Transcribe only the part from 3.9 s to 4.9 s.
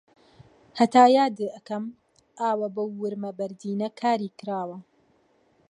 کاری کراوە